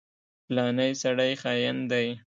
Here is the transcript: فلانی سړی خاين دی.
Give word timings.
فلانی 0.45 0.91
سړی 1.01 1.31
خاين 1.41 1.77
دی. 1.91 2.07